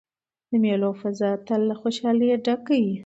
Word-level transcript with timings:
د 0.49 0.51
مېلو 0.63 0.89
فضا 1.01 1.31
تل 1.45 1.61
له 1.69 1.75
خوشحالۍ 1.81 2.29
ډکه 2.45 2.75
يي. 2.85 2.95